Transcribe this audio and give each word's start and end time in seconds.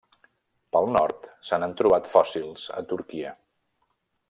Pel 0.75 0.89
nord, 0.93 1.27
se 1.49 1.59
n'han 1.63 1.75
trobat 1.81 2.09
fòssils 2.15 2.65
a 2.81 2.85
Turquia. 2.95 3.37